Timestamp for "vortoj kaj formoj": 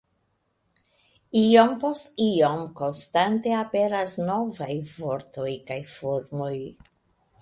4.95-6.55